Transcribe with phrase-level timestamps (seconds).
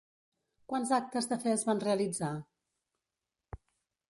[0.71, 2.31] Quants actes de fe es van realitzar?